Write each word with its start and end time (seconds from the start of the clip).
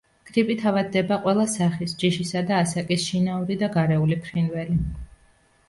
გრიპით 0.27 0.63
ავადდება 0.69 1.17
ყველა 1.25 1.45
სახის, 1.51 1.93
ჯიშისა 2.05 2.43
და 2.49 2.57
ასაკის 2.63 3.05
შინაური 3.11 3.61
და 3.63 3.73
გარეული 3.79 4.21
ფრინველი. 4.27 4.83